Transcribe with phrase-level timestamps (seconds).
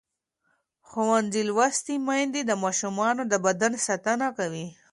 [0.87, 4.67] ښوونځې لوستې میندې د ماشومانو د بدن ساتنه کوي.